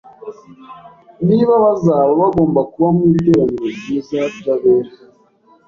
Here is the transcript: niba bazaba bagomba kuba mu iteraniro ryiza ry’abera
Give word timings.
niba 1.27 1.53
bazaba 1.63 2.11
bagomba 2.21 2.59
kuba 2.71 2.87
mu 2.95 3.01
iteraniro 3.13 3.67
ryiza 3.77 4.19
ry’abera 4.37 4.91